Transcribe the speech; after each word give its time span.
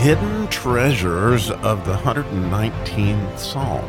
hidden 0.00 0.48
treasures 0.48 1.50
of 1.50 1.84
the 1.84 1.92
119th 1.92 3.38
Psalm. 3.38 3.84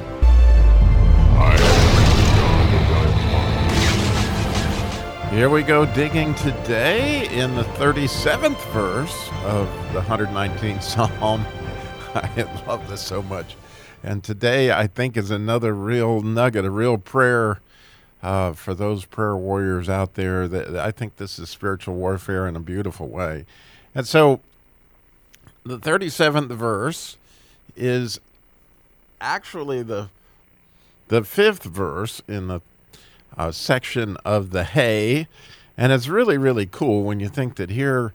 Here 5.33 5.49
we 5.49 5.63
go 5.63 5.85
digging 5.85 6.35
today 6.35 7.29
in 7.29 7.55
the 7.55 7.63
37th 7.63 8.59
verse 8.73 9.29
of 9.45 9.67
the 9.93 10.01
119th 10.01 10.83
Psalm. 11.09 11.45
I 12.13 12.63
love 12.67 12.89
this 12.89 12.99
so 12.99 13.21
much. 13.21 13.55
And 14.03 14.21
today 14.21 14.73
I 14.73 14.87
think 14.87 15.15
is 15.15 15.31
another 15.31 15.73
real 15.73 16.21
nugget, 16.21 16.65
a 16.65 16.71
real 16.71 16.97
prayer 16.97 17.61
uh, 18.21 18.51
for 18.51 18.73
those 18.73 19.05
prayer 19.05 19.37
warriors 19.37 19.87
out 19.87 20.15
there. 20.15 20.49
That, 20.49 20.75
I 20.75 20.91
think 20.91 21.15
this 21.15 21.39
is 21.39 21.49
spiritual 21.49 21.95
warfare 21.95 22.49
in 22.49 22.57
a 22.57 22.59
beautiful 22.59 23.07
way. 23.07 23.45
And 23.95 24.05
so 24.05 24.41
the 25.63 25.77
37th 25.77 26.49
verse 26.49 27.17
is 27.75 28.19
actually 29.19 29.83
the 29.83 30.09
the 31.07 31.23
fifth 31.23 31.63
verse 31.63 32.21
in 32.27 32.47
the 32.47 32.61
uh, 33.37 33.51
section 33.51 34.15
of 34.23 34.51
the 34.51 34.63
hey. 34.63 35.27
And 35.77 35.91
it's 35.91 36.07
really, 36.07 36.37
really 36.37 36.65
cool 36.65 37.03
when 37.03 37.19
you 37.19 37.27
think 37.27 37.55
that 37.55 37.69
here 37.69 38.13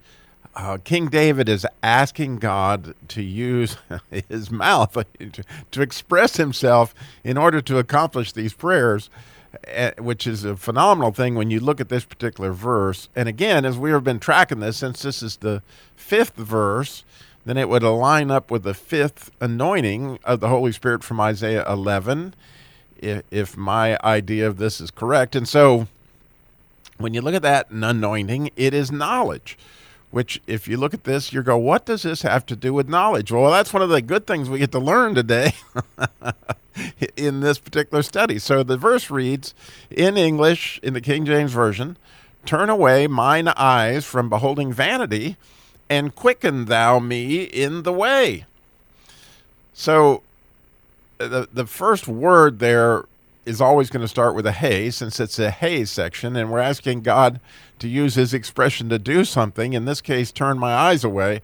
uh, 0.54 0.78
King 0.82 1.08
David 1.08 1.48
is 1.48 1.66
asking 1.82 2.38
God 2.38 2.94
to 3.08 3.22
use 3.22 3.76
his 4.28 4.50
mouth 4.50 4.96
to, 5.70 5.82
express 5.82 6.38
himself 6.38 6.94
in 7.22 7.36
order 7.36 7.60
to 7.60 7.78
accomplish 7.78 8.32
these 8.32 8.54
prayers, 8.54 9.10
uh, 9.76 9.90
which 9.98 10.26
is 10.26 10.44
a 10.44 10.56
phenomenal 10.56 11.12
thing 11.12 11.34
when 11.34 11.50
you 11.50 11.60
look 11.60 11.78
at 11.78 11.90
this 11.90 12.06
particular 12.06 12.52
verse. 12.52 13.10
And 13.14 13.28
again, 13.28 13.66
as 13.66 13.76
we 13.76 13.90
have 13.90 14.04
been 14.04 14.18
tracking 14.18 14.60
this, 14.60 14.78
since 14.78 15.02
this 15.02 15.22
is 15.22 15.36
the 15.36 15.62
fifth 15.94 16.36
verse, 16.36 17.04
then 17.46 17.56
it 17.56 17.68
would 17.68 17.84
align 17.84 18.30
up 18.30 18.50
with 18.50 18.64
the 18.64 18.74
fifth 18.74 19.30
anointing 19.40 20.18
of 20.24 20.40
the 20.40 20.48
Holy 20.48 20.72
Spirit 20.72 21.04
from 21.04 21.20
Isaiah 21.20 21.64
11 21.66 22.34
if, 22.98 23.22
if 23.30 23.56
my 23.56 23.98
idea 24.02 24.46
of 24.48 24.58
this 24.58 24.80
is 24.80 24.90
correct. 24.90 25.36
And 25.36 25.48
so 25.48 25.86
when 26.98 27.14
you 27.14 27.22
look 27.22 27.34
at 27.34 27.42
that 27.42 27.70
anointing, 27.70 28.50
it 28.56 28.74
is 28.74 28.90
knowledge. 28.90 29.56
Which, 30.10 30.40
if 30.46 30.66
you 30.66 30.76
look 30.76 30.94
at 30.94 31.04
this, 31.04 31.32
you 31.32 31.42
go, 31.42 31.56
what 31.58 31.84
does 31.84 32.02
this 32.02 32.22
have 32.22 32.46
to 32.46 32.56
do 32.56 32.72
with 32.72 32.88
knowledge? 32.88 33.30
Well, 33.30 33.50
that's 33.50 33.72
one 33.72 33.82
of 33.82 33.90
the 33.90 34.02
good 34.02 34.26
things 34.26 34.48
we 34.48 34.58
get 34.58 34.72
to 34.72 34.78
learn 34.78 35.14
today 35.14 35.52
in 37.16 37.40
this 37.40 37.58
particular 37.58 38.02
study. 38.02 38.38
So 38.38 38.62
the 38.62 38.76
verse 38.76 39.10
reads 39.10 39.54
in 39.90 40.16
English, 40.16 40.80
in 40.82 40.94
the 40.94 41.00
King 41.00 41.26
James 41.26 41.52
Version 41.52 41.96
Turn 42.44 42.70
away 42.70 43.08
mine 43.08 43.48
eyes 43.48 44.04
from 44.04 44.28
beholding 44.28 44.72
vanity, 44.72 45.36
and 45.88 46.14
quicken 46.14 46.66
thou 46.66 46.98
me 46.98 47.42
in 47.42 47.82
the 47.82 47.92
way. 47.92 48.44
So 49.72 50.22
the 51.18 51.48
the 51.52 51.66
first 51.66 52.08
word 52.08 52.58
there 52.58 53.04
is 53.44 53.60
always 53.60 53.90
going 53.90 54.02
to 54.02 54.08
start 54.08 54.34
with 54.34 54.46
a 54.46 54.52
hey 54.52 54.90
since 54.90 55.20
it's 55.20 55.38
a 55.38 55.50
hey 55.50 55.84
section 55.84 56.36
and 56.36 56.50
we're 56.50 56.58
asking 56.58 57.00
God 57.00 57.40
to 57.78 57.88
use 57.88 58.14
his 58.14 58.34
expression 58.34 58.88
to 58.88 58.98
do 58.98 59.24
something 59.24 59.72
in 59.72 59.84
this 59.84 60.00
case 60.00 60.32
turn 60.32 60.58
my 60.58 60.74
eyes 60.74 61.04
away 61.04 61.40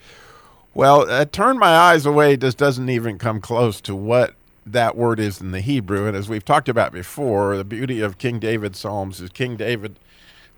well 0.74 1.08
uh, 1.08 1.24
turn 1.24 1.58
my 1.58 1.74
eyes 1.74 2.04
away 2.04 2.36
just 2.36 2.58
doesn't 2.58 2.88
even 2.88 3.18
come 3.18 3.40
close 3.40 3.80
to 3.80 3.94
what 3.94 4.34
that 4.66 4.96
word 4.96 5.18
is 5.18 5.40
in 5.40 5.52
the 5.52 5.60
Hebrew 5.60 6.06
and 6.06 6.16
as 6.16 6.28
we've 6.28 6.44
talked 6.44 6.68
about 6.68 6.92
before 6.92 7.56
the 7.56 7.64
beauty 7.64 8.00
of 8.00 8.18
King 8.18 8.38
David's 8.38 8.78
psalms 8.78 9.20
is 9.20 9.30
King 9.30 9.56
David 9.56 9.98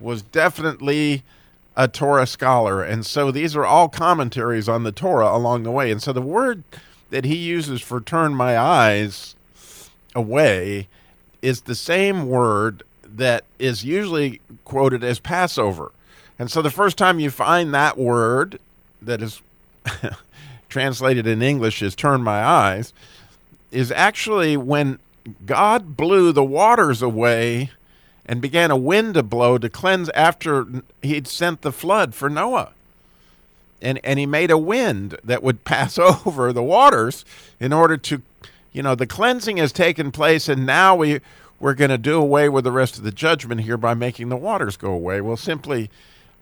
was 0.01 0.23
definitely 0.23 1.23
a 1.77 1.89
Torah 1.89 2.27
scholar 2.27 2.83
and 2.83 3.05
so 3.05 3.31
these 3.31 3.57
are 3.57 3.65
all 3.65 3.89
commentaries 3.89 4.69
on 4.69 4.85
the 4.85 4.93
Torah 4.93 5.37
along 5.37 5.65
the 5.65 5.71
way 5.71 5.91
and 5.91 6.03
so 6.03 6.13
the 6.13 6.23
word 6.23 6.63
that 7.11 7.25
he 7.25 7.37
uses 7.37 7.81
for 7.81 8.01
turn 8.01 8.35
my 8.35 8.59
eyes 8.59 9.35
away 10.15 10.89
is 11.43 11.63
the 11.63 11.75
same 11.75 12.27
word 12.27 12.83
that 13.05 13.45
is 13.59 13.85
usually 13.85 14.41
quoted 14.65 15.05
as 15.05 15.21
Passover. 15.21 15.93
And 16.39 16.51
so 16.51 16.63
the 16.63 16.71
first 16.71 16.99
time 16.99 17.21
you 17.21 17.31
find 17.31 17.73
that 17.73 17.97
word 17.97 18.59
that 19.01 19.23
is 19.23 19.41
translated 20.69 21.27
in 21.27 21.43
English 21.43 21.83
as 21.83 21.95
turn 21.95 22.23
my 22.23 22.43
eyes 22.43 22.93
is 23.71 23.93
actually 23.93 24.57
when 24.57 24.99
God 25.47 25.97
blew 25.97 26.33
the 26.33 26.45
waters 26.45 27.03
away 27.03 27.71
and 28.27 28.41
began 28.41 28.71
a 28.71 28.77
wind 28.77 29.15
to 29.15 29.23
blow 29.23 29.59
to 29.59 29.69
cleanse 29.69 30.09
after 30.11 30.67
he'd 31.03 31.29
sent 31.29 31.63
the 31.63 31.73
flood 31.73 32.15
for 32.15 32.31
Noah. 32.31 32.73
And 33.83 34.01
and 34.03 34.19
he 34.19 34.27
made 34.27 34.51
a 34.51 34.59
wind 34.59 35.19
that 35.25 35.43
would 35.43 35.65
pass 35.65 35.99
over 35.99 36.53
the 36.53 36.63
waters 36.63 37.25
in 37.61 37.73
order 37.73 37.97
to 37.99 38.23
you 38.73 38.83
know 38.83 38.95
the 38.95 39.07
cleansing 39.07 39.59
has 39.59 39.73
taken 39.73 40.11
place 40.11 40.49
and 40.49 40.67
now 40.67 40.97
we 40.97 41.21
we're 41.61 41.75
going 41.75 41.91
to 41.91 41.99
do 41.99 42.21
away 42.21 42.49
with 42.49 42.65
the 42.65 42.73
rest 42.73 42.99
of 42.99 43.05
the 43.05 43.13
judgment 43.13 43.63
here 43.63 43.77
by 43.77 43.95
making 43.95 44.29
the 44.29 44.37
waters 44.37 44.77
go 44.77 44.91
away. 44.91 45.21
Well 45.21 45.37
simply 45.37 45.91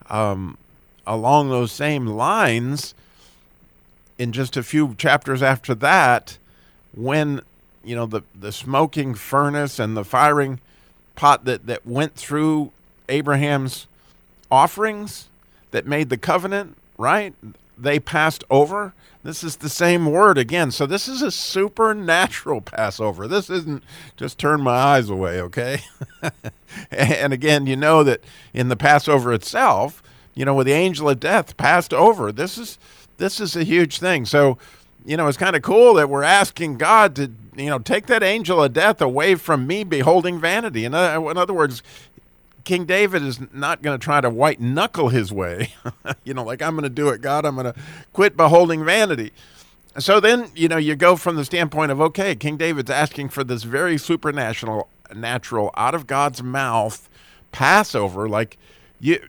um, 0.09 0.57
along 1.07 1.51
those 1.51 1.73
same 1.73 2.07
lines 2.07 2.95
in 4.19 4.33
just 4.33 4.57
a 4.57 4.63
few 4.63 4.95
chapters 4.95 5.43
after 5.43 5.75
that 5.75 6.39
when 6.95 7.41
you 7.85 7.97
know 7.97 8.07
the 8.07 8.23
the 8.39 8.53
smoking 8.53 9.15
furnace 9.15 9.79
and 9.79 9.97
the 9.97 10.05
firing 10.05 10.61
pot 11.23 11.45
that 11.45 11.67
that 11.67 11.87
went 11.87 12.17
through 12.17 12.73
Abraham's 13.09 13.87
offerings 14.51 15.29
that 15.71 15.87
made 15.87 16.09
the 16.11 16.17
covenant 16.17 16.77
right? 17.03 17.35
They 17.77 17.99
passed 17.99 18.45
over. 18.49 18.95
This 19.25 19.45
is 19.45 19.57
the 19.57 19.69
same 19.69 20.07
word 20.07 20.39
again. 20.39 20.71
So 20.71 20.87
this 20.87 21.09
is 21.09 21.23
a 21.23 21.31
supernatural 21.31 22.61
Passover. 22.61 23.29
This 23.29 23.51
isn't 23.51 23.83
just 24.17 24.39
turn 24.39 24.63
my 24.63 24.73
eyes 24.73 25.11
away, 25.11 25.41
okay? 25.41 25.81
and 26.91 27.33
again, 27.33 27.67
you 27.67 27.77
know 27.77 28.03
that 28.05 28.21
in 28.53 28.69
the 28.69 28.77
Passover 28.77 29.33
itself, 29.33 30.03
you 30.35 30.45
know, 30.45 30.55
with 30.55 30.67
the 30.67 30.73
angel 30.73 31.09
of 31.09 31.21
death 31.21 31.57
passed 31.57 31.93
over. 31.93 32.33
This 32.33 32.59
is 32.59 32.79
this 33.19 33.41
is 33.41 33.55
a 33.55 33.65
huge 33.65 33.99
thing. 33.99 34.25
So, 34.25 34.59
you 35.05 35.17
know, 35.17 35.29
it's 35.29 35.39
kind 35.39 35.57
of 35.57 35.63
cool 35.63 35.95
that 35.95 36.09
we're 36.09 36.23
asking 36.23 36.79
God 36.79 37.17
to, 37.17 37.31
you 37.57 37.67
know, 37.67 37.79
take 37.79 38.07
that 38.07 38.23
angel 38.23 38.63
of 38.63 38.73
death 38.73 39.01
away 39.01 39.35
from 39.35 39.67
me 39.67 39.85
beholding 39.85 40.41
vanity. 40.41 40.85
In 40.85 40.95
other, 40.95 41.31
in 41.31 41.37
other 41.37 41.55
words, 41.55 41.83
King 42.65 42.85
David 42.85 43.23
is 43.23 43.41
not 43.53 43.83
going 43.83 43.99
to 43.99 44.03
try 44.03 44.21
to 44.21 44.31
white 44.31 44.61
knuckle 44.61 45.09
his 45.09 45.33
way. 45.33 45.75
you 46.25 46.35
know, 46.35 46.45
like 46.45 46.63
I'm 46.63 46.75
going 46.75 46.85
to 46.85 46.91
do 46.91 47.09
it, 47.09 47.21
God. 47.21 47.45
I'm 47.45 47.57
going 47.57 47.73
to 47.73 47.81
quit 48.13 48.37
beholding 48.37 48.85
vanity. 48.85 49.33
So 49.99 50.21
then, 50.21 50.51
you 50.55 50.69
know, 50.69 50.79
you 50.79 50.97
go 50.97 51.17
from 51.17 51.37
the 51.37 51.45
standpoint 51.45 51.93
of 51.93 52.01
okay, 52.01 52.35
King 52.35 52.57
David's 52.57 52.91
asking 52.91 53.29
for 53.31 53.45
this 53.45 53.63
very 53.65 53.99
supernatural, 53.99 54.89
natural, 55.15 55.71
out 55.77 55.95
of 55.95 56.07
God's 56.07 56.43
mouth 56.43 57.11
Passover. 57.51 58.29
Like 58.29 58.57
you, 59.01 59.21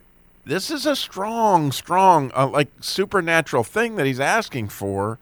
this 0.45 0.71
is 0.71 0.85
a 0.85 0.95
strong, 0.95 1.71
strong, 1.71 2.31
uh, 2.35 2.47
like 2.47 2.69
supernatural 2.79 3.63
thing 3.63 3.95
that 3.97 4.05
he's 4.05 4.19
asking 4.19 4.69
for 4.69 5.19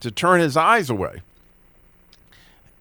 to 0.00 0.10
turn 0.10 0.40
his 0.40 0.56
eyes 0.56 0.90
away. 0.90 1.22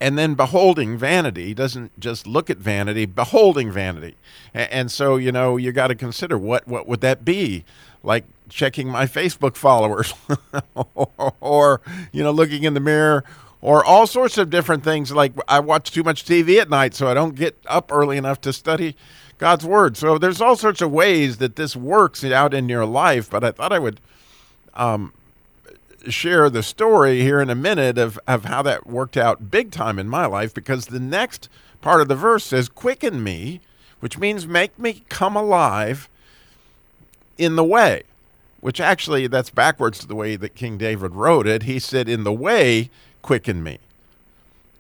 And 0.02 0.18
then 0.18 0.34
beholding 0.34 0.97
vanity 0.97 1.47
he 1.47 1.53
doesn't 1.53 1.97
just 2.00 2.25
look 2.25 2.50
at 2.50 2.57
vanity 2.57 3.06
beholding 3.06 3.72
vanity. 3.72 4.16
And, 4.53 4.90
so 4.90 5.18
you 5.18 5.31
know 5.31 5.58
you 5.58 5.72
got 5.72 5.88
to 5.88 5.96
consider 5.96 6.38
what 6.38 6.68
what 6.68 6.88
would 6.88 7.02
that 7.02 7.25
be? 7.25 7.66
Like 8.02 8.24
checking 8.47 8.88
my 8.88 9.06
facebook 9.06 9.56
followers 9.56 10.13
or 11.41 11.81
you 12.12 12.24
know 12.24 12.31
looking 12.31 12.63
in 12.63 12.74
the 12.74 12.79
mirror 12.79 13.24
or 13.62 13.84
all 13.84 14.08
sorts 14.08 14.38
of 14.38 14.50
different 14.50 14.85
things. 14.85 15.12
Like 15.12 15.34
i 15.50 15.59
watch 15.59 15.91
too 15.91 16.03
much 16.03 16.24
tv 16.24 16.62
at 16.62 16.69
night 16.69 16.96
so 16.96 17.09
i 17.09 17.13
don't 17.13 17.35
get 17.35 17.58
up 17.68 17.91
early 17.91 18.16
enough 18.16 18.40
to 18.41 18.53
study 18.53 18.96
god's 19.38 19.66
word. 19.66 19.97
So 19.97 20.18
there's 20.18 20.40
all 20.40 20.56
sorts 20.56 20.81
of 20.81 20.91
ways 20.91 21.38
that 21.38 21.58
this 21.58 21.75
works 21.75 22.24
out 22.24 22.53
in 22.53 22.69
your 22.69 22.85
life 22.85 23.29
but 23.29 23.44
i 23.44 23.52
thought 23.52 23.74
i 23.74 23.79
would 23.79 24.00
um, 24.75 25.11
share 26.07 26.49
the 26.49 26.63
story 26.63 27.22
here 27.22 27.41
in 27.41 27.49
a 27.49 27.55
minute 27.55 27.97
of, 27.97 28.19
of 28.28 28.46
how 28.46 28.61
that 28.61 28.87
worked 28.87 29.17
out 29.17 29.51
big 29.51 29.72
time 29.72 29.99
in 29.99 30.07
my 30.07 30.25
life 30.25 30.53
because 30.53 30.87
the 30.87 30.99
next 30.99 31.49
part 31.81 32.01
of 32.01 32.07
the 32.07 32.16
verse 32.16 32.46
says, 32.46 32.69
Quicken 32.69 33.23
me, 33.23 33.61
which 33.99 34.17
means 34.17 34.47
make 34.47 34.78
me 34.78 35.03
come 35.09 35.35
alive 35.35 36.09
in 37.37 37.55
the 37.55 37.63
way, 37.63 38.03
which 38.59 38.79
actually 38.79 39.28
that's 39.28 39.49
backwards 39.49 39.99
to 39.99 40.07
the 40.07 40.16
way 40.16 40.35
that 40.35 40.55
King 40.55 40.78
David 40.78 41.16
wrote 41.16 41.47
it. 41.47 41.63
He 41.63 41.79
said, 41.79 42.07
In 42.07 42.23
the 42.23 42.34
way, 42.34 42.90
quicken 43.22 43.63
me. 43.63 43.79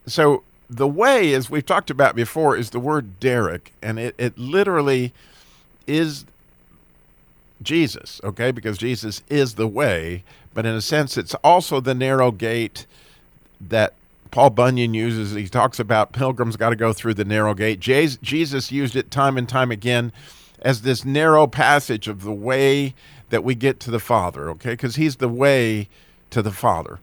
So 0.05 0.43
the 0.69 0.87
way, 0.87 1.33
as 1.33 1.49
we've 1.49 1.65
talked 1.65 1.89
about 1.89 2.15
before, 2.15 2.55
is 2.55 2.69
the 2.69 2.79
word 2.79 3.19
derek, 3.19 3.73
and 3.81 3.99
it, 3.99 4.15
it 4.17 4.37
literally 4.37 5.13
is 5.87 6.25
Jesus, 7.61 8.21
okay? 8.23 8.51
Because 8.51 8.77
Jesus 8.77 9.21
is 9.29 9.55
the 9.55 9.67
way, 9.67 10.23
but 10.53 10.65
in 10.65 10.75
a 10.75 10.81
sense, 10.81 11.17
it's 11.17 11.35
also 11.35 11.79
the 11.79 11.93
narrow 11.93 12.31
gate 12.31 12.85
that 13.59 13.93
Paul 14.31 14.51
Bunyan 14.51 14.93
uses. 14.93 15.33
He 15.33 15.47
talks 15.47 15.79
about 15.79 16.11
pilgrims 16.11 16.55
got 16.55 16.69
to 16.69 16.75
go 16.75 16.93
through 16.93 17.15
the 17.15 17.25
narrow 17.25 17.53
gate. 17.53 17.79
Jesus 17.79 18.71
used 18.71 18.95
it 18.95 19.11
time 19.11 19.37
and 19.37 19.49
time 19.49 19.71
again 19.71 20.11
as 20.61 20.81
this 20.81 21.03
narrow 21.03 21.47
passage 21.47 22.07
of 22.07 22.23
the 22.23 22.33
way 22.33 22.93
that 23.29 23.43
we 23.43 23.55
get 23.55 23.79
to 23.81 23.91
the 23.91 23.99
Father, 23.99 24.49
okay? 24.51 24.71
Because 24.71 24.95
He's 24.95 25.17
the 25.17 25.29
way 25.29 25.87
to 26.29 26.41
the 26.41 26.51
Father. 26.51 26.99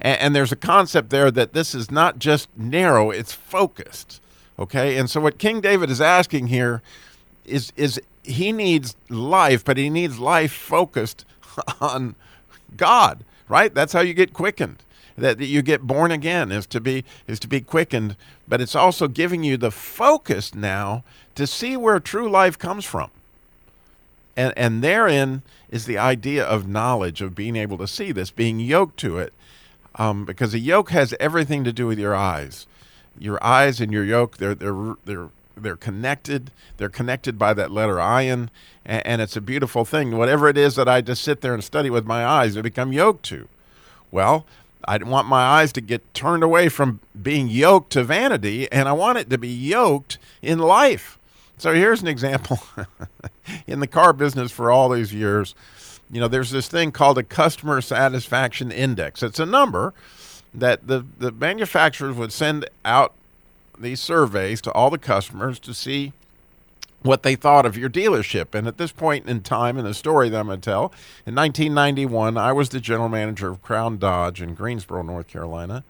And, 0.00 0.20
and 0.20 0.36
there's 0.36 0.52
a 0.52 0.56
concept 0.56 1.10
there 1.10 1.30
that 1.30 1.52
this 1.52 1.74
is 1.74 1.90
not 1.90 2.18
just 2.18 2.48
narrow, 2.56 3.10
it's 3.10 3.32
focused. 3.32 4.20
Okay? 4.58 4.96
And 4.96 5.10
so 5.10 5.20
what 5.20 5.38
King 5.38 5.60
David 5.60 5.90
is 5.90 6.00
asking 6.00 6.48
here 6.48 6.82
is 7.44 7.72
is 7.76 8.00
he 8.26 8.52
needs 8.52 8.96
life, 9.08 9.64
but 9.64 9.76
he 9.76 9.88
needs 9.88 10.18
life 10.18 10.52
focused 10.52 11.24
on 11.80 12.14
God, 12.76 13.24
right? 13.48 13.72
That's 13.74 13.92
how 13.92 14.00
you 14.00 14.14
get 14.14 14.32
quickened. 14.32 14.82
That, 15.16 15.40
you 15.40 15.62
get 15.62 15.82
born 15.82 16.10
again 16.10 16.52
is 16.52 16.66
to 16.66 16.80
be 16.80 17.02
is 17.26 17.40
to 17.40 17.48
be 17.48 17.62
quickened, 17.62 18.16
but 18.46 18.60
it's 18.60 18.74
also 18.74 19.08
giving 19.08 19.42
you 19.42 19.56
the 19.56 19.70
focus 19.70 20.54
now 20.54 21.04
to 21.36 21.46
see 21.46 21.74
where 21.74 21.98
true 22.00 22.28
life 22.28 22.58
comes 22.58 22.84
from. 22.84 23.10
And 24.36 24.52
and 24.58 24.84
therein 24.84 25.40
is 25.70 25.86
the 25.86 25.96
idea 25.96 26.44
of 26.44 26.68
knowledge, 26.68 27.22
of 27.22 27.34
being 27.34 27.56
able 27.56 27.78
to 27.78 27.88
see 27.88 28.12
this, 28.12 28.30
being 28.30 28.60
yoked 28.60 28.98
to 28.98 29.16
it, 29.16 29.32
um, 29.94 30.26
because 30.26 30.52
a 30.52 30.58
yoke 30.58 30.90
has 30.90 31.14
everything 31.18 31.64
to 31.64 31.72
do 31.72 31.86
with 31.86 31.98
your 31.98 32.14
eyes. 32.14 32.66
Your 33.18 33.42
eyes 33.42 33.80
and 33.80 33.90
your 33.90 34.04
yoke, 34.04 34.36
they're 34.36 34.54
they're 34.54 34.96
they're 35.06 35.30
they're 35.56 35.76
connected. 35.76 36.50
They're 36.76 36.88
connected 36.88 37.38
by 37.38 37.54
that 37.54 37.70
letter 37.70 37.96
ayin, 37.96 38.48
and, 38.84 39.06
and 39.06 39.22
it's 39.22 39.36
a 39.36 39.40
beautiful 39.40 39.84
thing. 39.84 40.16
Whatever 40.16 40.48
it 40.48 40.58
is 40.58 40.76
that 40.76 40.88
I 40.88 41.00
just 41.00 41.22
sit 41.22 41.40
there 41.40 41.54
and 41.54 41.64
study 41.64 41.90
with 41.90 42.06
my 42.06 42.24
eyes, 42.24 42.54
they 42.54 42.60
become 42.60 42.92
yoked 42.92 43.24
to. 43.26 43.48
Well, 44.10 44.44
I 44.84 44.98
want 44.98 45.26
my 45.26 45.42
eyes 45.42 45.72
to 45.72 45.80
get 45.80 46.14
turned 46.14 46.42
away 46.42 46.68
from 46.68 47.00
being 47.20 47.48
yoked 47.48 47.90
to 47.92 48.04
vanity, 48.04 48.70
and 48.70 48.88
I 48.88 48.92
want 48.92 49.18
it 49.18 49.30
to 49.30 49.38
be 49.38 49.48
yoked 49.48 50.18
in 50.42 50.58
life. 50.58 51.18
So 51.58 51.72
here's 51.72 52.02
an 52.02 52.08
example. 52.08 52.60
in 53.66 53.80
the 53.80 53.86
car 53.86 54.12
business 54.12 54.52
for 54.52 54.70
all 54.70 54.90
these 54.90 55.12
years, 55.14 55.54
you 56.10 56.20
know, 56.20 56.28
there's 56.28 56.50
this 56.50 56.68
thing 56.68 56.92
called 56.92 57.18
a 57.18 57.22
customer 57.22 57.80
satisfaction 57.80 58.70
index. 58.70 59.22
It's 59.22 59.40
a 59.40 59.46
number 59.46 59.92
that 60.54 60.86
the, 60.86 61.04
the 61.18 61.32
manufacturers 61.32 62.14
would 62.16 62.32
send 62.32 62.68
out 62.84 63.12
these 63.80 64.00
surveys 64.00 64.60
to 64.62 64.72
all 64.72 64.90
the 64.90 64.98
customers 64.98 65.58
to 65.60 65.74
see 65.74 66.12
what 67.02 67.22
they 67.22 67.36
thought 67.36 67.66
of 67.66 67.76
your 67.76 67.90
dealership. 67.90 68.54
And 68.54 68.66
at 68.66 68.78
this 68.78 68.92
point 68.92 69.28
in 69.28 69.40
time 69.42 69.78
in 69.78 69.84
the 69.84 69.94
story 69.94 70.28
that 70.28 70.38
I'm 70.38 70.46
going 70.46 70.60
to 70.60 70.70
tell, 70.70 70.92
in 71.24 71.34
1991, 71.34 72.36
I 72.36 72.52
was 72.52 72.70
the 72.70 72.80
general 72.80 73.08
manager 73.08 73.48
of 73.48 73.62
Crown 73.62 73.98
Dodge 73.98 74.42
in 74.42 74.54
Greensboro, 74.54 75.02
North 75.02 75.28
Carolina. 75.28 75.84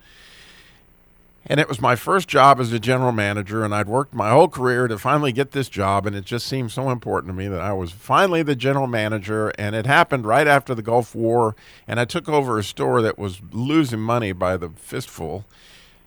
And 1.48 1.60
it 1.60 1.68
was 1.68 1.80
my 1.80 1.94
first 1.94 2.26
job 2.26 2.58
as 2.58 2.72
a 2.72 2.80
general 2.80 3.12
manager, 3.12 3.64
and 3.64 3.72
I'd 3.72 3.86
worked 3.86 4.12
my 4.12 4.30
whole 4.30 4.48
career 4.48 4.88
to 4.88 4.98
finally 4.98 5.30
get 5.30 5.52
this 5.52 5.68
job, 5.68 6.04
and 6.04 6.16
it 6.16 6.24
just 6.24 6.44
seemed 6.48 6.72
so 6.72 6.90
important 6.90 7.32
to 7.32 7.36
me 7.36 7.46
that 7.46 7.60
I 7.60 7.72
was 7.72 7.92
finally 7.92 8.42
the 8.42 8.56
general 8.56 8.88
manager. 8.88 9.50
And 9.56 9.76
it 9.76 9.86
happened 9.86 10.26
right 10.26 10.48
after 10.48 10.74
the 10.74 10.82
Gulf 10.82 11.14
War, 11.14 11.54
and 11.86 12.00
I 12.00 12.04
took 12.04 12.28
over 12.28 12.58
a 12.58 12.64
store 12.64 13.00
that 13.00 13.16
was 13.16 13.40
losing 13.52 14.00
money 14.00 14.32
by 14.32 14.56
the 14.56 14.70
fistful. 14.70 15.44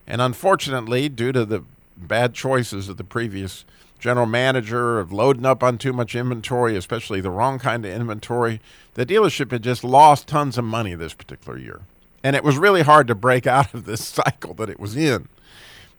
And 0.09 0.21
unfortunately, 0.21 1.07
due 1.07 1.31
to 1.31 1.45
the 1.45 1.63
bad 1.95 2.33
choices 2.33 2.89
of 2.89 2.97
the 2.97 3.03
previous 3.03 3.63
general 3.99 4.25
manager 4.25 4.99
of 4.99 5.11
loading 5.11 5.45
up 5.45 5.61
on 5.61 5.77
too 5.77 5.93
much 5.93 6.15
inventory, 6.15 6.75
especially 6.75 7.21
the 7.21 7.29
wrong 7.29 7.59
kind 7.59 7.85
of 7.85 7.91
inventory, 7.91 8.59
the 8.95 9.05
dealership 9.05 9.51
had 9.51 9.61
just 9.61 9.83
lost 9.83 10.27
tons 10.27 10.57
of 10.57 10.65
money 10.65 10.95
this 10.95 11.13
particular 11.13 11.59
year. 11.59 11.81
And 12.23 12.35
it 12.35 12.43
was 12.43 12.57
really 12.57 12.81
hard 12.81 13.07
to 13.07 13.15
break 13.15 13.45
out 13.47 13.73
of 13.73 13.85
this 13.85 14.03
cycle 14.03 14.55
that 14.55 14.69
it 14.69 14.79
was 14.79 14.95
in. 14.95 15.29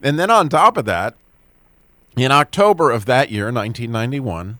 And 0.02 0.18
then 0.18 0.30
on 0.30 0.48
top 0.48 0.76
of 0.76 0.86
that, 0.86 1.14
in 2.16 2.32
October 2.32 2.90
of 2.90 3.04
that 3.04 3.30
year, 3.30 3.44
1991, 3.44 4.58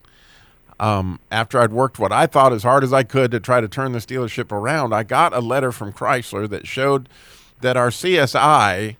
um, 0.79 1.19
after 1.31 1.59
I'd 1.59 1.73
worked 1.73 1.99
what 1.99 2.13
I 2.13 2.27
thought 2.27 2.53
as 2.53 2.63
hard 2.63 2.85
as 2.85 2.93
I 2.93 3.03
could 3.03 3.31
to 3.33 3.41
try 3.41 3.61
to 3.61 3.69
turn 3.69 3.93
this 3.93 4.07
dealership 4.07 4.53
around, 4.53 4.95
I 4.95 5.03
got 5.03 5.35
a 5.35 5.41
letter 5.41 5.73
from 5.73 5.93
Chrysler 5.93 6.49
that 6.49 6.67
showed 6.67 7.09
that 7.61 7.77
our 7.77 7.89
CSI 7.89 8.97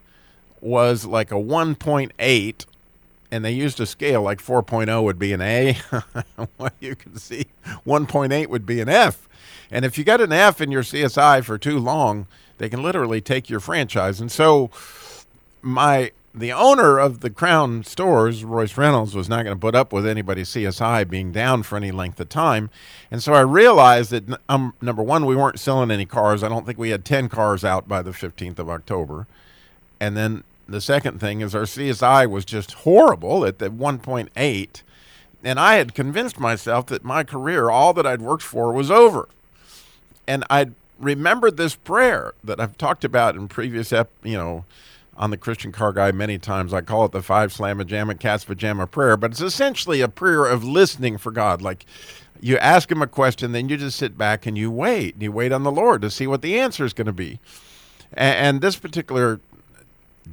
was 0.61 1.05
like 1.05 1.31
a 1.31 1.37
1.8 1.37 2.67
and 3.33 3.45
they 3.45 3.53
used 3.53 3.79
a 3.81 3.87
scale 3.87 4.23
like 4.23 4.43
4.0 4.43 5.03
would 5.03 5.19
be 5.19 5.33
an 5.33 5.41
A. 5.41 5.77
well, 6.59 6.71
you 6.81 6.97
can 6.97 7.17
see 7.17 7.47
1.8 7.87 8.49
would 8.49 8.67
be 8.67 8.81
an 8.81 8.89
F. 8.89 9.29
And 9.71 9.85
if 9.85 9.97
you 9.97 10.05
got 10.05 10.21
an 10.21 10.33
F 10.33 10.61
in 10.61 10.71
your 10.71 10.83
CSI 10.83 11.45
for 11.45 11.57
too 11.57 11.79
long, 11.79 12.27
they 12.59 12.69
can 12.69 12.83
literally 12.83 13.21
take 13.21 13.49
your 13.49 13.61
franchise. 13.61 14.21
And 14.21 14.31
so 14.31 14.71
my 15.63 16.13
the 16.33 16.53
owner 16.53 16.99
of 16.99 17.21
the 17.21 17.31
Crown 17.31 17.83
stores, 17.83 18.45
Royce 18.45 18.77
Reynolds, 18.77 19.17
was 19.17 19.29
not 19.29 19.45
going 19.45 19.57
to 19.57 19.61
put 19.61 19.75
up 19.75 19.93
with 19.93 20.07
anybody's 20.07 20.49
CSI 20.51 21.09
being 21.09 21.33
down 21.33 21.65
for 21.65 21.77
any 21.77 21.91
length 21.91 22.21
of 22.21 22.29
time. 22.29 22.71
And 23.11 23.21
so 23.21 23.33
I 23.33 23.41
realized 23.41 24.13
that, 24.13 24.39
um, 24.49 24.75
number 24.81 25.03
one, 25.03 25.27
we 25.27 25.35
weren't 25.35 25.59
selling 25.59 25.91
any 25.91 26.07
cars. 26.07 26.45
I 26.45 26.49
don't 26.49 26.65
think 26.65 26.79
we 26.79 26.91
had 26.91 27.05
10 27.05 27.29
cars 27.29 27.65
out 27.65 27.89
by 27.89 28.01
the 28.03 28.13
15th 28.13 28.61
of 28.61 28.71
October. 28.71 29.27
And 30.01 30.17
then 30.17 30.45
the 30.67 30.81
second 30.81 31.21
thing 31.21 31.41
is 31.43 31.55
our 31.55 31.63
CSI 31.63 32.29
was 32.29 32.45
just 32.45 32.73
horrible 32.73 33.45
at 33.45 33.59
the 33.59 33.69
1.8. 33.71 34.83
And 35.43 35.61
I 35.61 35.75
had 35.75 35.95
convinced 35.95 36.41
myself 36.41 36.87
that 36.87 37.05
my 37.05 37.25
career, 37.25 37.71
all 37.71 37.93
that 37.95 38.07
I'd 38.07 38.23
worked 38.23 38.43
for, 38.43 38.73
was 38.73 38.91
over. 38.91 39.29
And 40.27 40.45
I'd 40.51 40.75
remembered 40.99 41.57
this 41.57 41.75
prayer 41.75 42.35
that 42.45 42.61
I've 42.61 42.77
talked 42.79 43.05
about 43.05 43.37
in 43.37 43.49
previous, 43.49 43.93
ep, 43.93 44.11
you 44.23 44.37
know, 44.37 44.65
on 45.17 45.31
the 45.31 45.37
Christian 45.37 45.73
Car 45.73 45.93
Guy 45.93 46.13
many 46.13 46.39
times. 46.39 46.73
I 46.73 46.81
call 46.81 47.05
it 47.05 47.13
the 47.13 47.23
five 47.23 47.53
slamma 47.53 47.85
jamma 47.85 48.19
cat's 48.19 48.45
pajama 48.45 48.87
prayer, 48.87 49.17
but 49.17 49.33
it's 49.33 49.41
essentially 49.41 50.01
a 50.01 50.09
prayer 50.09 50.47
of 50.47 50.65
listening 50.65 51.19
for 51.19 51.31
God. 51.31 51.61
Like 51.61 51.85
you 52.41 52.57
ask 52.59 52.91
him 52.91 53.03
a 53.03 53.07
question, 53.07 53.53
then 53.53 53.69
you 53.69 53.77
just 53.77 53.99
sit 53.99 54.17
back 54.17 54.47
and 54.47 54.57
you 54.57 54.71
wait. 54.71 55.21
You 55.21 55.33
wait 55.33 55.53
on 55.53 55.63
the 55.63 55.73
Lord 55.73 56.03
to 56.03 56.11
see 56.11 56.27
what 56.27 56.43
the 56.43 56.59
answer 56.59 56.85
is 56.85 56.93
going 56.93 57.07
to 57.07 57.13
be. 57.13 57.39
And, 58.13 58.37
and 58.37 58.61
this 58.61 58.77
particular 58.77 59.41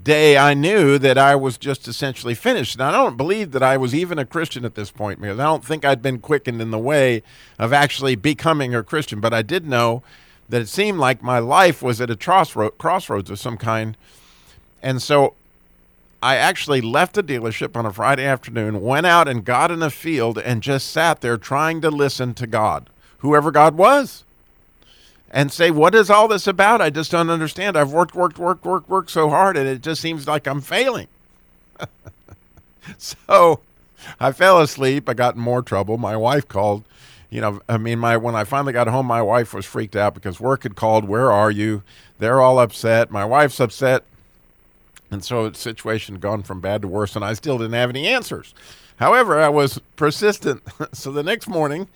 day 0.03 0.37
I 0.37 0.53
knew 0.53 0.97
that 0.99 1.17
I 1.17 1.35
was 1.35 1.57
just 1.57 1.87
essentially 1.87 2.33
finished. 2.33 2.75
And 2.75 2.83
I 2.83 2.91
don't 2.91 3.17
believe 3.17 3.51
that 3.51 3.63
I 3.63 3.77
was 3.77 3.93
even 3.93 4.19
a 4.19 4.25
Christian 4.25 4.65
at 4.65 4.75
this 4.75 4.91
point 4.91 5.21
because 5.21 5.39
I 5.39 5.43
don't 5.43 5.65
think 5.65 5.85
I'd 5.85 6.01
been 6.01 6.19
quickened 6.19 6.61
in 6.61 6.71
the 6.71 6.79
way 6.79 7.23
of 7.59 7.73
actually 7.73 8.15
becoming 8.15 8.73
a 8.73 8.83
Christian. 8.83 9.19
But 9.19 9.33
I 9.33 9.41
did 9.41 9.67
know 9.67 10.03
that 10.49 10.61
it 10.61 10.69
seemed 10.69 10.99
like 10.99 11.21
my 11.21 11.39
life 11.39 11.81
was 11.81 11.99
at 11.99 12.09
a 12.09 12.15
crossroads 12.15 13.29
of 13.29 13.39
some 13.39 13.57
kind. 13.57 13.97
And 14.81 15.01
so 15.01 15.33
I 16.21 16.35
actually 16.35 16.81
left 16.81 17.15
the 17.15 17.23
dealership 17.23 17.75
on 17.75 17.85
a 17.85 17.93
Friday 17.93 18.25
afternoon, 18.25 18.81
went 18.81 19.05
out 19.05 19.27
and 19.27 19.43
got 19.45 19.71
in 19.71 19.83
a 19.83 19.89
field 19.89 20.37
and 20.37 20.63
just 20.63 20.89
sat 20.89 21.21
there 21.21 21.37
trying 21.37 21.81
to 21.81 21.89
listen 21.89 22.33
to 22.35 22.47
God, 22.47 22.89
whoever 23.19 23.51
God 23.51 23.75
was 23.75 24.23
and 25.31 25.51
say, 25.51 25.71
What 25.71 25.95
is 25.95 26.09
all 26.09 26.27
this 26.27 26.47
about? 26.47 26.81
I 26.81 26.89
just 26.89 27.11
don't 27.11 27.29
understand. 27.29 27.77
I've 27.77 27.91
worked, 27.91 28.15
worked, 28.15 28.37
worked, 28.37 28.65
worked, 28.65 28.89
worked 28.89 29.11
so 29.11 29.29
hard, 29.29 29.57
and 29.57 29.67
it 29.67 29.81
just 29.81 30.01
seems 30.01 30.27
like 30.27 30.47
I'm 30.47 30.61
failing. 30.61 31.07
so 32.97 33.61
I 34.19 34.31
fell 34.31 34.61
asleep. 34.61 35.09
I 35.09 35.13
got 35.13 35.35
in 35.35 35.41
more 35.41 35.61
trouble. 35.61 35.97
My 35.97 36.15
wife 36.15 36.47
called. 36.47 36.83
You 37.29 37.41
know, 37.41 37.61
I 37.67 37.77
mean, 37.77 37.99
my 37.99 38.15
when 38.15 38.35
I 38.35 38.45
finally 38.45 38.71
got 38.71 38.87
home, 38.87 39.05
my 39.05 39.21
wife 39.21 39.53
was 39.53 39.65
freaked 39.65 39.97
out 39.97 40.13
because 40.13 40.39
work 40.39 40.63
had 40.63 40.75
called. 40.75 41.05
Where 41.05 41.29
are 41.31 41.51
you? 41.51 41.83
They're 42.19 42.39
all 42.39 42.57
upset. 42.57 43.11
My 43.11 43.25
wife's 43.25 43.59
upset, 43.59 44.03
and 45.11 45.23
so 45.23 45.49
the 45.49 45.57
situation 45.57 46.15
had 46.15 46.21
gone 46.21 46.43
from 46.43 46.61
bad 46.61 46.81
to 46.83 46.87
worse, 46.87 47.17
and 47.17 47.25
I 47.25 47.33
still 47.33 47.57
didn't 47.57 47.73
have 47.73 47.89
any 47.89 48.07
answers. 48.07 48.53
However, 48.95 49.39
I 49.39 49.49
was 49.49 49.79
persistent. 49.97 50.63
so 50.93 51.11
the 51.11 51.21
next 51.21 51.47
morning, 51.47 51.89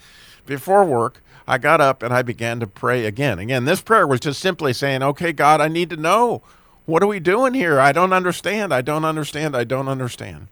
before 0.45 0.83
work, 0.83 1.21
I 1.51 1.57
got 1.57 1.81
up 1.81 2.01
and 2.01 2.13
I 2.13 2.21
began 2.21 2.61
to 2.61 2.65
pray 2.65 3.05
again. 3.05 3.37
Again, 3.37 3.65
this 3.65 3.81
prayer 3.81 4.07
was 4.07 4.21
just 4.21 4.39
simply 4.39 4.71
saying, 4.71 5.03
okay, 5.03 5.33
God, 5.33 5.59
I 5.59 5.67
need 5.67 5.89
to 5.89 5.97
know. 5.97 6.41
What 6.85 7.03
are 7.03 7.07
we 7.07 7.19
doing 7.19 7.53
here? 7.53 7.77
I 7.77 7.91
don't 7.91 8.13
understand. 8.13 8.73
I 8.73 8.81
don't 8.81 9.03
understand. 9.03 9.53
I 9.53 9.65
don't 9.65 9.89
understand. 9.89 10.47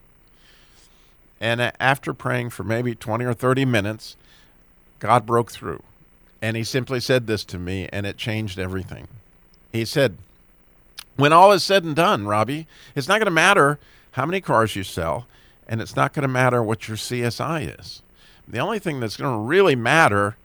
And 1.40 1.72
after 1.80 2.12
praying 2.12 2.50
for 2.50 2.64
maybe 2.64 2.94
20 2.94 3.24
or 3.24 3.32
30 3.32 3.64
minutes, 3.64 4.18
God 4.98 5.24
broke 5.24 5.50
through. 5.50 5.82
And 6.42 6.54
he 6.54 6.64
simply 6.64 7.00
said 7.00 7.26
this 7.26 7.44
to 7.44 7.58
me, 7.58 7.88
and 7.90 8.04
it 8.04 8.18
changed 8.18 8.58
everything. 8.58 9.08
He 9.72 9.86
said, 9.86 10.18
When 11.16 11.32
all 11.32 11.50
is 11.50 11.64
said 11.64 11.82
and 11.82 11.96
done, 11.96 12.26
Robbie, 12.26 12.66
it's 12.94 13.08
not 13.08 13.20
going 13.20 13.24
to 13.24 13.30
matter 13.30 13.78
how 14.12 14.26
many 14.26 14.42
cars 14.42 14.76
you 14.76 14.84
sell, 14.84 15.26
and 15.66 15.80
it's 15.80 15.96
not 15.96 16.12
going 16.12 16.24
to 16.24 16.28
matter 16.28 16.62
what 16.62 16.88
your 16.88 16.98
CSI 16.98 17.80
is. 17.80 18.02
The 18.46 18.58
only 18.58 18.78
thing 18.78 19.00
that's 19.00 19.16
going 19.16 19.32
to 19.32 19.38
really 19.38 19.74
matter 19.74 20.36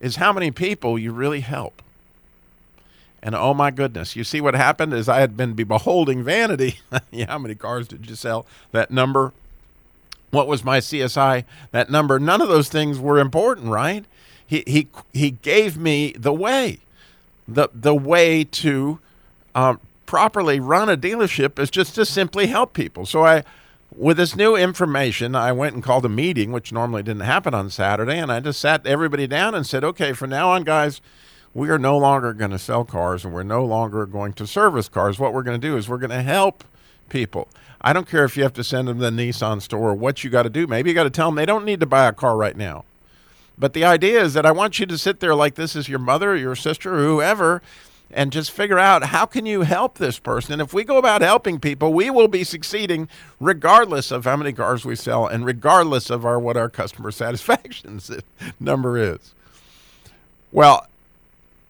is 0.00 0.16
how 0.16 0.32
many 0.32 0.50
people 0.50 0.98
you 0.98 1.12
really 1.12 1.40
help. 1.40 1.82
And 3.22 3.34
oh 3.34 3.52
my 3.52 3.70
goodness, 3.70 4.16
you 4.16 4.24
see 4.24 4.40
what 4.40 4.54
happened 4.54 4.94
is 4.94 5.08
I 5.08 5.20
had 5.20 5.36
been 5.36 5.52
beholding 5.54 6.24
vanity. 6.24 6.80
yeah, 7.10 7.26
how 7.26 7.38
many 7.38 7.54
cars 7.54 7.86
did 7.86 8.08
you 8.08 8.16
sell? 8.16 8.46
That 8.72 8.90
number. 8.90 9.32
What 10.30 10.46
was 10.46 10.64
my 10.64 10.78
CSI? 10.78 11.44
That 11.72 11.90
number. 11.90 12.18
None 12.18 12.40
of 12.40 12.48
those 12.48 12.68
things 12.68 12.98
were 12.98 13.18
important, 13.18 13.68
right? 13.68 14.04
He 14.46 14.64
he 14.66 14.88
he 15.12 15.32
gave 15.32 15.76
me 15.76 16.12
the 16.16 16.32
way, 16.32 16.78
the 17.46 17.68
the 17.74 17.94
way 17.94 18.44
to 18.44 19.00
um, 19.54 19.80
properly 20.06 20.58
run 20.58 20.88
a 20.88 20.96
dealership 20.96 21.58
is 21.58 21.70
just 21.70 21.94
to 21.96 22.04
simply 22.04 22.46
help 22.46 22.72
people. 22.72 23.06
So 23.06 23.24
I 23.24 23.44
with 23.94 24.16
this 24.16 24.36
new 24.36 24.56
information, 24.56 25.34
I 25.34 25.52
went 25.52 25.74
and 25.74 25.82
called 25.82 26.04
a 26.04 26.08
meeting, 26.08 26.52
which 26.52 26.72
normally 26.72 27.02
didn't 27.02 27.22
happen 27.22 27.54
on 27.54 27.70
Saturday, 27.70 28.18
and 28.18 28.30
I 28.30 28.40
just 28.40 28.60
sat 28.60 28.86
everybody 28.86 29.26
down 29.26 29.54
and 29.54 29.66
said, 29.66 29.84
okay, 29.84 30.12
from 30.12 30.30
now 30.30 30.50
on, 30.50 30.64
guys, 30.64 31.00
we 31.52 31.68
are 31.70 31.78
no 31.78 31.98
longer 31.98 32.32
going 32.32 32.52
to 32.52 32.58
sell 32.58 32.84
cars 32.84 33.24
and 33.24 33.34
we're 33.34 33.42
no 33.42 33.64
longer 33.64 34.06
going 34.06 34.32
to 34.34 34.46
service 34.46 34.88
cars. 34.88 35.18
What 35.18 35.34
we're 35.34 35.42
going 35.42 35.60
to 35.60 35.66
do 35.66 35.76
is 35.76 35.88
we're 35.88 35.98
going 35.98 36.10
to 36.10 36.22
help 36.22 36.62
people. 37.08 37.48
I 37.80 37.92
don't 37.92 38.08
care 38.08 38.24
if 38.24 38.36
you 38.36 38.42
have 38.44 38.52
to 38.54 38.64
send 38.64 38.88
them 38.88 38.98
to 38.98 39.10
the 39.10 39.10
Nissan 39.10 39.60
store 39.60 39.90
or 39.90 39.94
what 39.94 40.22
you 40.22 40.30
got 40.30 40.44
to 40.44 40.50
do. 40.50 40.66
Maybe 40.66 40.90
you 40.90 40.94
got 40.94 41.04
to 41.04 41.10
tell 41.10 41.28
them 41.28 41.34
they 41.34 41.46
don't 41.46 41.64
need 41.64 41.80
to 41.80 41.86
buy 41.86 42.06
a 42.06 42.12
car 42.12 42.36
right 42.36 42.56
now. 42.56 42.84
But 43.58 43.72
the 43.72 43.84
idea 43.84 44.22
is 44.22 44.34
that 44.34 44.46
I 44.46 44.52
want 44.52 44.78
you 44.78 44.86
to 44.86 44.96
sit 44.96 45.20
there 45.20 45.34
like 45.34 45.56
this 45.56 45.74
is 45.74 45.88
your 45.88 45.98
mother 45.98 46.36
your 46.36 46.54
sister 46.54 46.94
or 46.94 47.02
whoever 47.02 47.62
and 48.12 48.32
just 48.32 48.50
figure 48.50 48.78
out 48.78 49.04
how 49.04 49.26
can 49.26 49.46
you 49.46 49.62
help 49.62 49.98
this 49.98 50.18
person. 50.18 50.52
And 50.54 50.62
if 50.62 50.74
we 50.74 50.84
go 50.84 50.98
about 50.98 51.22
helping 51.22 51.60
people 51.60 51.92
we 51.92 52.10
will 52.10 52.28
be 52.28 52.44
succeeding 52.44 53.08
regardless 53.38 54.10
of 54.10 54.24
how 54.24 54.36
many 54.36 54.52
cars 54.52 54.84
we 54.84 54.96
sell 54.96 55.26
and 55.26 55.44
regardless 55.46 56.10
of 56.10 56.24
our 56.24 56.38
what 56.38 56.56
our 56.56 56.68
customer 56.68 57.10
satisfaction 57.10 58.00
number 58.60 58.96
is. 58.96 59.34
Well 60.52 60.86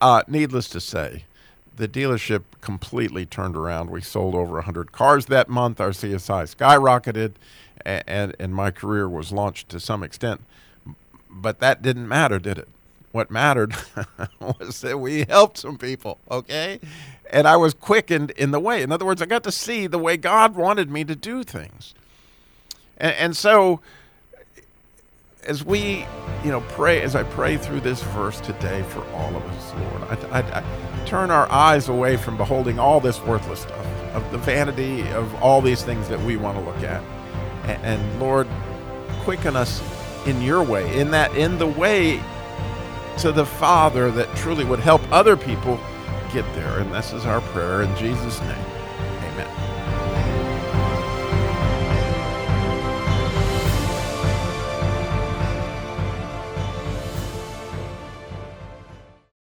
uh, 0.00 0.22
needless 0.26 0.68
to 0.70 0.80
say 0.80 1.24
the 1.76 1.88
dealership 1.88 2.42
completely 2.60 3.24
turned 3.24 3.56
around. 3.56 3.90
We 3.90 4.02
sold 4.02 4.34
over 4.34 4.54
100 4.54 4.92
cars 4.92 5.26
that 5.26 5.48
month. 5.48 5.80
Our 5.80 5.90
csi 5.90 6.16
skyrocketed 6.16 7.32
and, 7.84 8.04
and, 8.06 8.36
and 8.38 8.54
my 8.54 8.70
career 8.70 9.08
was 9.08 9.32
launched 9.32 9.68
to 9.70 9.80
some 9.80 10.02
extent. 10.02 10.42
But 11.30 11.60
that 11.60 11.80
didn't 11.80 12.08
matter 12.08 12.38
did 12.38 12.58
it 12.58 12.68
what 13.12 13.30
mattered 13.30 13.74
was 14.40 14.80
that 14.82 14.98
we 14.98 15.24
helped 15.24 15.58
some 15.58 15.76
people, 15.76 16.18
okay? 16.30 16.80
And 17.30 17.46
I 17.46 17.56
was 17.56 17.74
quickened 17.74 18.30
in 18.32 18.50
the 18.50 18.60
way. 18.60 18.82
In 18.82 18.92
other 18.92 19.04
words, 19.04 19.20
I 19.20 19.26
got 19.26 19.42
to 19.44 19.52
see 19.52 19.86
the 19.86 19.98
way 19.98 20.16
God 20.16 20.54
wanted 20.54 20.90
me 20.90 21.04
to 21.04 21.16
do 21.16 21.42
things. 21.42 21.94
And, 22.96 23.14
and 23.16 23.36
so, 23.36 23.80
as 25.44 25.64
we, 25.64 26.06
you 26.44 26.50
know, 26.50 26.60
pray, 26.60 27.02
as 27.02 27.16
I 27.16 27.24
pray 27.24 27.56
through 27.56 27.80
this 27.80 28.02
verse 28.02 28.40
today 28.40 28.82
for 28.84 29.04
all 29.12 29.34
of 29.34 29.42
us, 29.44 29.72
Lord, 29.74 30.32
I, 30.32 30.40
I, 30.40 30.60
I 30.60 31.06
turn 31.06 31.30
our 31.30 31.50
eyes 31.50 31.88
away 31.88 32.16
from 32.16 32.36
beholding 32.36 32.78
all 32.78 33.00
this 33.00 33.20
worthless 33.22 33.60
stuff, 33.60 33.86
of 34.14 34.30
the 34.32 34.38
vanity 34.38 35.08
of 35.12 35.34
all 35.42 35.60
these 35.60 35.82
things 35.82 36.08
that 36.08 36.20
we 36.20 36.36
want 36.36 36.58
to 36.58 36.64
look 36.64 36.82
at. 36.82 37.02
And, 37.64 38.00
and 38.00 38.20
Lord, 38.20 38.46
quicken 39.22 39.56
us 39.56 39.82
in 40.26 40.42
your 40.42 40.62
way, 40.62 40.98
in 40.98 41.10
that, 41.12 41.34
in 41.34 41.58
the 41.58 41.66
way 41.66 42.20
to 43.20 43.32
the 43.32 43.44
Father 43.44 44.10
that 44.10 44.34
truly 44.34 44.64
would 44.64 44.80
help 44.80 45.02
other 45.12 45.36
people 45.36 45.78
get 46.32 46.44
there. 46.54 46.78
And 46.78 46.90
this 46.90 47.12
is 47.12 47.26
our 47.26 47.42
prayer 47.42 47.82
in 47.82 47.94
Jesus' 47.96 48.40
name. 48.40 48.79